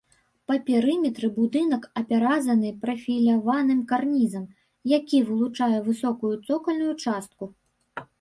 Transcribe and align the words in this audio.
Па 0.51 0.55
перыметры 0.67 1.27
будынак 1.33 1.83
апяразаны 2.01 2.71
прафіляваным 2.85 3.83
карнізам, 3.91 4.47
які 4.93 5.17
вылучае 5.29 5.77
высокую 5.91 6.33
цокальную 6.49 6.93
частку. 7.05 7.51